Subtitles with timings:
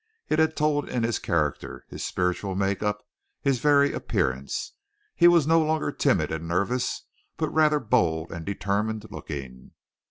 [0.29, 3.05] It had told in his character, his spiritual make up,
[3.43, 4.73] his very appearance.
[5.15, 7.03] He was no longer timid and nervous,
[7.37, 9.73] but rather bold and determined looking.